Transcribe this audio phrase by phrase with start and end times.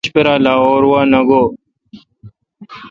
[0.03, 1.45] مہ پانچ پرا°لاہور وہ نہ گوئ۔